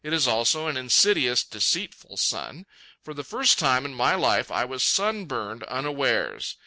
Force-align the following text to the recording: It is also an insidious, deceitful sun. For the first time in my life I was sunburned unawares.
It 0.03 0.13
is 0.13 0.27
also 0.27 0.65
an 0.65 0.77
insidious, 0.77 1.43
deceitful 1.43 2.17
sun. 2.17 2.65
For 3.03 3.13
the 3.13 3.23
first 3.23 3.59
time 3.59 3.85
in 3.85 3.93
my 3.93 4.15
life 4.15 4.49
I 4.49 4.65
was 4.65 4.83
sunburned 4.83 5.61
unawares. 5.65 6.55